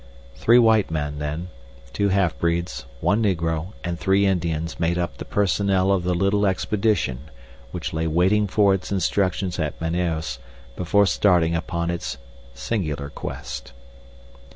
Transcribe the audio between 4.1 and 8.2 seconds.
Indians made up the personnel of the little expedition which lay